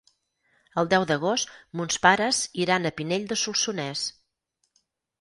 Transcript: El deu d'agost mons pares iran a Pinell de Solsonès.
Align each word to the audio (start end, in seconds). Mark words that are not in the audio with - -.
El 0.81 0.89
deu 0.93 1.05
d'agost 1.11 1.53
mons 1.81 2.01
pares 2.07 2.41
iran 2.65 2.93
a 2.93 2.95
Pinell 3.01 3.31
de 3.35 3.41
Solsonès. 3.45 4.11